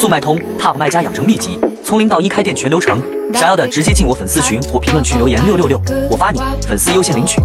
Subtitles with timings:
[0.00, 2.98] 速卖通 top 卖家养成秘籍从零到一开店全流程。
[3.34, 5.78] 想要的直接进我粉丝群或评论区留言六六六
[6.10, 7.38] 我发你粉丝优先领取。